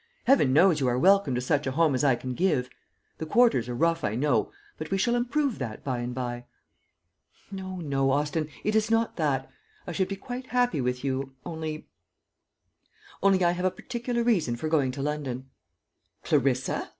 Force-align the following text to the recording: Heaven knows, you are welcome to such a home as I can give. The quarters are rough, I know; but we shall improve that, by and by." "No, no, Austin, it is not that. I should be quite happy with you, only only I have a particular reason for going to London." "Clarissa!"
Heaven 0.23 0.51
knows, 0.51 0.79
you 0.79 0.87
are 0.87 0.97
welcome 0.97 1.35
to 1.35 1.41
such 1.41 1.67
a 1.67 1.73
home 1.73 1.93
as 1.93 2.03
I 2.03 2.15
can 2.15 2.33
give. 2.33 2.71
The 3.19 3.27
quarters 3.27 3.69
are 3.69 3.75
rough, 3.75 4.03
I 4.03 4.15
know; 4.15 4.51
but 4.79 4.89
we 4.89 4.97
shall 4.97 5.13
improve 5.13 5.59
that, 5.59 5.83
by 5.83 5.99
and 5.99 6.11
by." 6.15 6.45
"No, 7.51 7.75
no, 7.75 8.09
Austin, 8.09 8.49
it 8.63 8.75
is 8.75 8.89
not 8.89 9.15
that. 9.17 9.47
I 9.85 9.91
should 9.91 10.07
be 10.07 10.15
quite 10.15 10.47
happy 10.47 10.81
with 10.81 11.03
you, 11.03 11.35
only 11.45 11.87
only 13.21 13.43
I 13.43 13.51
have 13.51 13.63
a 13.65 13.69
particular 13.69 14.23
reason 14.23 14.55
for 14.55 14.69
going 14.69 14.89
to 14.93 15.03
London." 15.03 15.51
"Clarissa!" 16.23 16.89